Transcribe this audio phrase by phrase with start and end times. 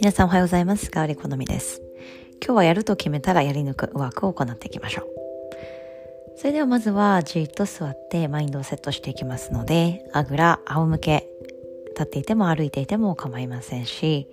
[0.00, 0.90] 皆さんおはようございます。
[0.90, 1.80] ガーリ好みです。
[2.44, 5.06] 今日はやると決めたらやり抜くワークを行っていきましょう。
[6.36, 11.28] それではまずはじっと座ってマインドをセットしていきますので、あぐら、仰向け、
[11.90, 14.28] 立っていても歩いていても構いませんし、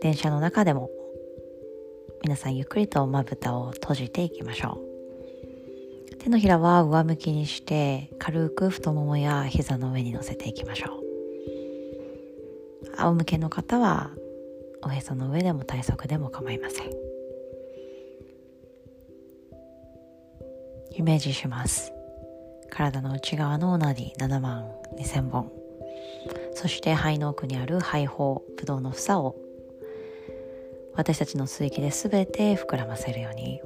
[0.00, 0.90] 電車の中でも
[2.22, 4.89] 皆さんゆっくりとまぶたを閉じていきましょう。
[6.22, 11.00] 手のひらは上向きにして軽く太ももや膝の上に乗せていきましょう。
[12.98, 14.10] 仰向けの方は
[14.82, 16.90] おへその上でも体側でも構いません。
[20.92, 21.90] イメージします。
[22.68, 25.50] 体の内側のナディ7万2000本。
[26.52, 29.36] そして肺の奥にある肺胞ブドウの房を
[30.94, 33.62] 私たちの水域で全て膨らませるように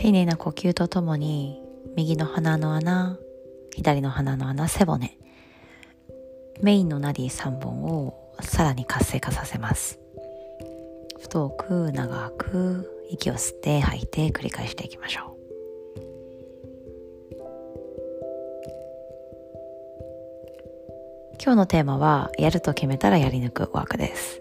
[0.00, 1.60] 丁寧な呼吸とともに
[1.94, 3.18] 右の鼻の穴
[3.74, 5.18] 左の鼻の穴背骨
[6.62, 9.98] メインのナディ3本をさらに活性化させます。
[11.20, 15.40] 太く長く息を吸って吐いて繰り返していきましょう。
[21.42, 24.40] 今日のテーマはやると決めたらやり抜くワークです。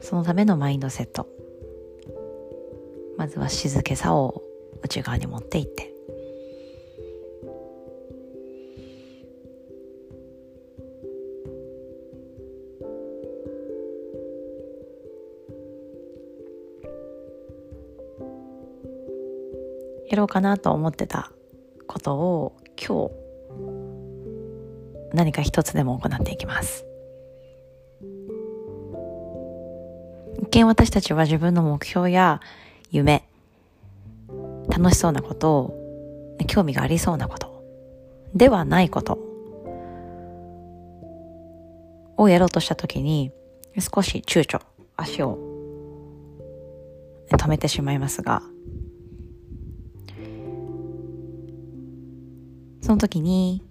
[0.00, 1.39] そのためのマインドセット。
[3.20, 4.42] まずは静けさを
[4.82, 5.92] 内側に持っていって。
[20.08, 21.30] やろうかなと思ってた
[21.86, 23.10] ことを今
[25.10, 26.86] 日何か一つでも行っていきます。
[30.38, 32.40] 一見私たちは自分の目標や
[32.90, 33.28] 夢、
[34.68, 35.74] 楽しそうなこと、
[36.46, 37.64] 興味がありそうなこと、
[38.34, 39.18] ではないこと。
[42.16, 43.32] をやろうとしたときに、
[43.78, 44.60] 少し躊躇、
[44.96, 45.38] 足を
[47.30, 48.42] 止めてしまいますが、
[52.82, 53.64] その時に、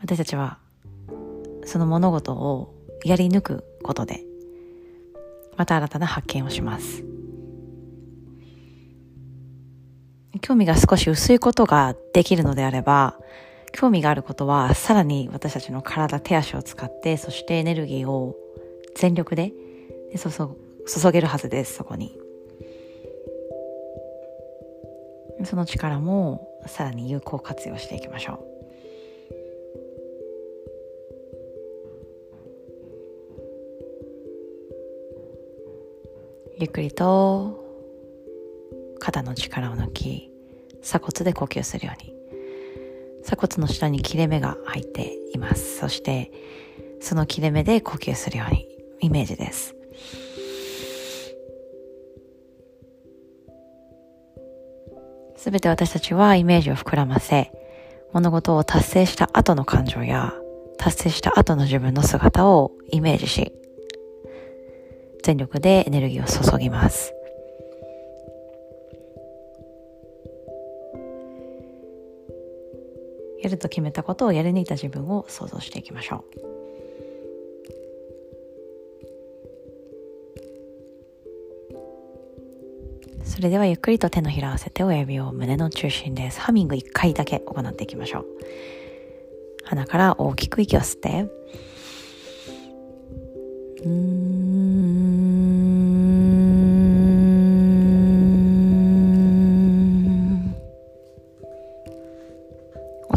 [0.00, 0.58] 私たちは、
[1.64, 4.24] その物事をやり抜くことで、
[5.56, 7.11] また新たな発見をします。
[10.40, 13.18] 興味が少し薄いことができるのであれば、
[13.72, 18.36] 興味があることはさらに私たちの体、手足を使って、そしてエネルギーを
[18.94, 19.52] 全力で
[20.16, 22.18] 注注げるはずです、そこに。
[25.44, 28.52] その力もさらに有効活用していきましょう。
[36.58, 37.61] ゆっくりと
[39.02, 40.30] 肩の力を抜き
[40.80, 42.14] 鎖骨で呼吸するように。
[43.24, 45.78] 鎖骨の下に切れ目が入っています。
[45.78, 46.30] そして
[47.00, 48.68] その切れ目で呼吸するように
[49.00, 49.74] イメージです。
[55.36, 57.50] すべて私たちはイメージを膨らませ
[58.12, 60.32] 物事を達成した後の感情や
[60.78, 63.52] 達成した後の自分の姿をイメージし
[65.24, 67.12] 全力でエネルギーを注ぎます。
[73.52, 76.52] ると決めたことをやり抜いた自分を想像していきましょう。
[83.24, 86.40] それではゆっくりと手のひら合わせて親指を胸の中心です。
[86.40, 88.26] ハミング1回だけ行っていきましょう。
[89.64, 91.30] 鼻から大きく息を吸って、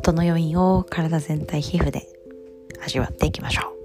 [0.06, 2.08] 音の余韻を体全体皮膚で
[2.84, 3.76] 味わっていきましょう。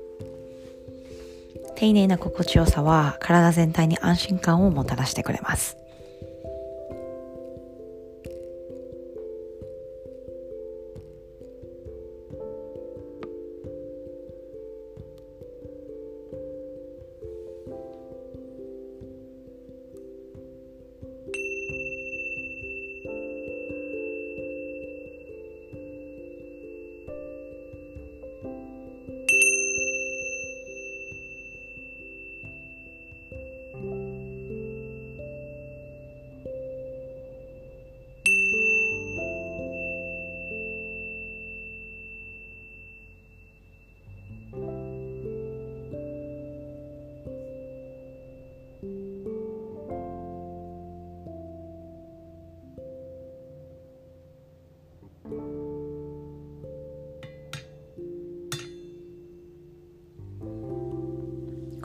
[1.77, 5.79] 丁寧な心地よさは体全体に安心感をもたらしてくれます。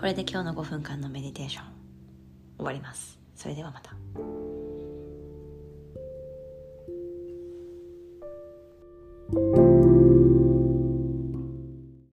[0.05, 1.65] これで今日の5分間のメディテーション
[2.57, 3.17] 終わります。
[3.35, 4.54] それではまた。